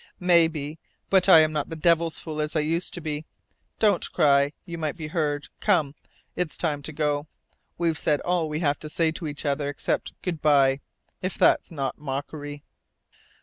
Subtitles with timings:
[0.19, 0.79] "Maybe.
[1.11, 3.23] But I'm not the devil's fool as I used to be.
[3.77, 4.51] Don't cry.
[4.65, 5.49] You might be heard.
[5.59, 5.93] Come.
[6.35, 7.27] It's time to go.
[7.77, 10.79] We've said all we have to say to each other except good bye
[11.21, 12.63] if that's not mockery."